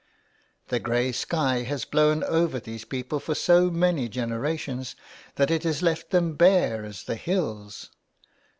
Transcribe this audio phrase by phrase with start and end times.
[0.69, 4.95] The grey sky has blown over these people for so many generations
[5.35, 7.91] that it has left them bare as the hills.